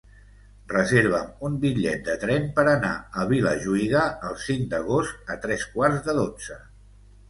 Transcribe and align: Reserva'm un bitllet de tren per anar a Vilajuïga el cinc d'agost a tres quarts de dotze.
Reserva'm 0.71 1.45
un 1.49 1.59
bitllet 1.65 2.01
de 2.09 2.15
tren 2.25 2.49
per 2.57 2.65
anar 2.73 2.91
a 3.25 3.29
Vilajuïga 3.35 4.09
el 4.33 4.43
cinc 4.49 4.69
d'agost 4.75 5.35
a 5.35 5.41
tres 5.49 5.73
quarts 5.79 6.07
de 6.11 6.23
dotze. 6.27 6.65